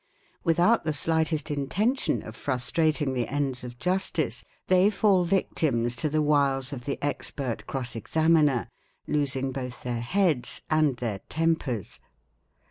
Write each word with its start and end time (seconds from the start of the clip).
Without 0.43 0.83
the 0.83 0.93
5 0.93 0.97
slightest 0.97 1.51
intention 1.51 2.23
of 2.23 2.35
frustrating 2.35 3.13
the 3.13 3.27
ends 3.27 3.63
of 3.63 3.77
justice, 3.77 4.43
they 4.65 4.89
fall 4.89 5.23
victims 5.25 5.95
to 5.97 6.09
* 6.09 6.09
the 6.09 6.23
wiles 6.23 6.73
of 6.73 6.85
the 6.85 6.97
expert 7.03 7.67
cross 7.67 7.95
examiner, 7.95 8.67
losing 9.05 9.51
both 9.51 9.83
their 9.83 10.01
heads 10.01 10.63
and 10.71 10.97
their 10.97 11.19
tempers. 11.29 11.99